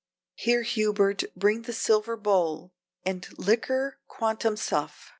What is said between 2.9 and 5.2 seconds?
and liquor quantum suff.